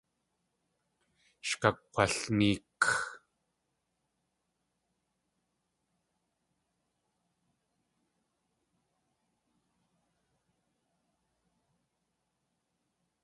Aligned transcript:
Sh 1.47 1.53
kakg̲walneek. 1.61 2.81